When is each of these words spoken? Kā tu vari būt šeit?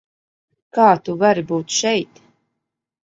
Kā 0.77 0.87
tu 1.09 1.15
vari 1.25 1.45
būt 1.53 1.77
šeit? 1.83 2.25